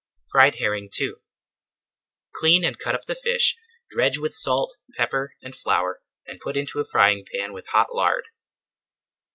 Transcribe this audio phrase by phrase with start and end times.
[0.31, 1.11] FRIED HERRING II
[2.33, 3.55] Clean and cut up the fish,
[3.91, 8.23] dredge with salt, pepper, and flour, and put into a frying pan with hot lard.